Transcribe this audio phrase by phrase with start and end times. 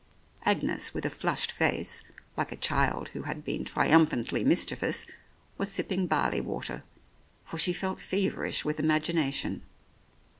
[0.45, 2.03] Agnes, with a flushed face,
[2.35, 5.07] like a child Who had been triumphantly mis chievous,
[5.59, 6.81] was sipping barley water,
[7.45, 9.61] for she felt feverish with imagination.